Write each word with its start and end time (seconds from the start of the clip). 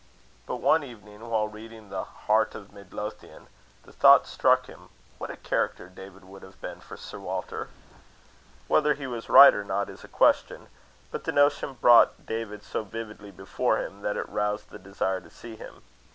But 0.47 0.55
one 0.55 0.83
evening, 0.83 1.29
while 1.29 1.47
reading 1.47 1.91
the 1.91 2.03
Heart 2.03 2.55
of 2.55 2.71
Midlothian, 2.73 3.45
the 3.83 3.93
thought 3.93 4.25
struck 4.25 4.65
him 4.65 4.89
what 5.19 5.29
a 5.29 5.37
character 5.37 5.87
David 5.89 6.25
would 6.25 6.41
have 6.41 6.59
been 6.59 6.79
for 6.81 6.97
Sir 6.97 7.19
Walter. 7.19 7.69
Whether 8.67 8.95
he 8.95 9.05
was 9.05 9.29
right 9.29 9.53
or 9.53 9.63
not 9.63 9.89
is 9.91 10.03
a 10.03 10.07
question; 10.07 10.69
but 11.11 11.25
the 11.25 11.31
notion 11.31 11.73
brought 11.75 12.25
David 12.25 12.63
so 12.63 12.83
vividly 12.83 13.29
before 13.29 13.77
him, 13.77 14.01
that 14.01 14.17
it 14.17 14.27
roused 14.27 14.71
the 14.71 14.79
desire 14.79 15.21
to 15.21 15.29
see 15.29 15.55
him. 15.55 15.83